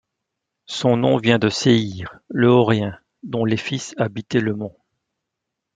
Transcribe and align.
Son 0.65 0.97
nom 0.97 1.17
vient 1.17 1.37
de 1.37 1.49
Séïr, 1.49 2.17
le 2.27 2.47
Horien, 2.47 2.99
dont 3.21 3.45
les 3.45 3.55
fils 3.55 3.93
habitaient 3.99 4.39
le 4.39 4.55
mont. 4.55 4.75